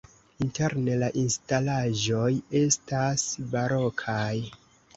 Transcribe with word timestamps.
Interne 0.45 0.95
la 1.01 1.09
instalaĵoj 1.23 2.31
estas 2.63 3.29
barokaj. 3.55 4.35